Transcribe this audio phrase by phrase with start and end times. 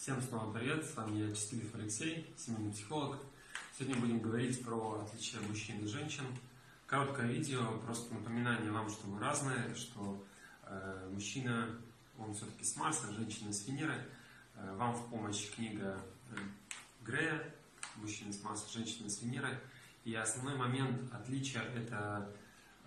[0.00, 3.18] Всем снова привет, с вами я Чистилев Алексей, семейный психолог.
[3.76, 6.24] Сегодня будем говорить про отличия мужчин и женщин.
[6.86, 10.24] Короткое видео, просто напоминание вам, что мы разные, что
[10.62, 11.78] э, мужчина,
[12.18, 13.94] он все-таки с Марса, женщина с Венеры.
[14.54, 16.36] Э, вам в помощь книга э,
[17.04, 17.54] Грея
[17.96, 19.60] «Мужчина с Марса, женщина с Венеры».
[20.06, 22.32] И основной момент отличия– это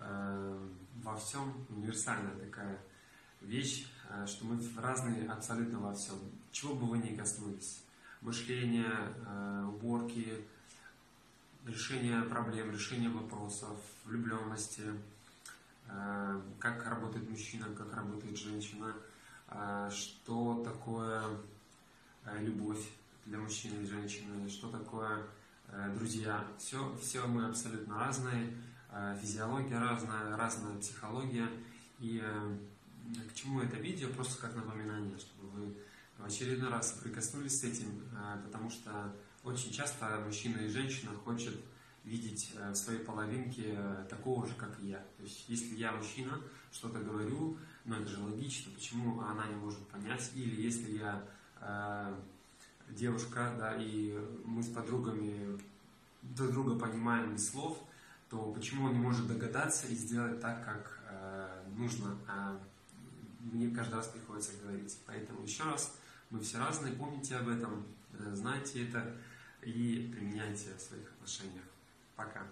[0.00, 2.80] э, во всем универсальная такая
[3.44, 6.16] вещь, э, что мы разные абсолютно во всем.
[6.52, 7.82] Чего бы вы ни коснулись.
[8.20, 8.92] Мышление,
[9.26, 10.44] э, уборки,
[11.66, 14.82] решение проблем, решение вопросов, влюбленности,
[15.88, 18.94] э, как работает мужчина, как работает женщина,
[19.90, 21.22] что такое
[22.40, 22.90] любовь
[23.26, 25.26] для мужчины и женщины, что такое
[25.94, 26.44] друзья.
[26.58, 28.52] Все, все мы абсолютно разные,
[29.20, 31.48] физиология разная, разная психология.
[32.00, 32.24] И
[33.30, 34.08] к чему это видео?
[34.08, 35.74] Просто как напоминание, чтобы вы
[36.18, 41.54] в очередной раз прикоснулись с этим, э, потому что очень часто мужчина и женщина хочет
[42.04, 44.98] видеть э, в своей половинке э, такого же, как и я.
[45.16, 49.86] То есть, если я мужчина, что-то говорю, но это же логично, почему она не может
[49.88, 51.24] понять, или если я
[51.60, 52.14] э,
[52.90, 55.58] девушка, да, и мы с подругами
[56.22, 57.78] друг друга понимаем без слов,
[58.28, 62.60] то почему он не может догадаться и сделать так, как э, нужно, а
[63.52, 64.98] мне каждый раз приходится говорить.
[65.06, 65.96] Поэтому еще раз,
[66.30, 69.16] мы все разные, помните об этом, э, знайте это
[69.62, 71.64] и применяйте в своих отношениях.
[72.16, 72.42] Пока.